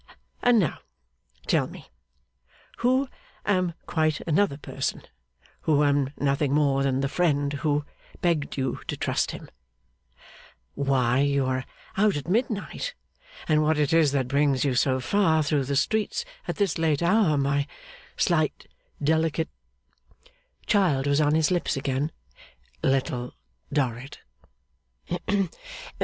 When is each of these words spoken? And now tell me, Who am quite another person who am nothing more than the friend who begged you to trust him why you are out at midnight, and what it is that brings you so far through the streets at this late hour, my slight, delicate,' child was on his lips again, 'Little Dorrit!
And 0.41 0.57
now 0.57 0.79
tell 1.45 1.67
me, 1.67 1.85
Who 2.79 3.07
am 3.45 3.75
quite 3.85 4.19
another 4.21 4.57
person 4.57 5.03
who 5.69 5.83
am 5.83 6.11
nothing 6.17 6.55
more 6.55 6.81
than 6.81 7.01
the 7.01 7.07
friend 7.07 7.53
who 7.53 7.85
begged 8.19 8.57
you 8.57 8.79
to 8.87 8.97
trust 8.97 9.29
him 9.29 9.47
why 10.73 11.19
you 11.19 11.45
are 11.45 11.65
out 11.97 12.15
at 12.17 12.27
midnight, 12.27 12.95
and 13.47 13.61
what 13.61 13.77
it 13.77 13.93
is 13.93 14.11
that 14.13 14.27
brings 14.27 14.65
you 14.65 14.73
so 14.73 14.99
far 14.99 15.43
through 15.43 15.65
the 15.65 15.75
streets 15.75 16.25
at 16.47 16.55
this 16.55 16.79
late 16.79 17.03
hour, 17.03 17.37
my 17.37 17.67
slight, 18.17 18.65
delicate,' 19.03 19.49
child 20.65 21.05
was 21.05 21.21
on 21.21 21.35
his 21.35 21.51
lips 21.51 21.77
again, 21.77 22.11
'Little 22.81 23.35
Dorrit! 23.71 24.17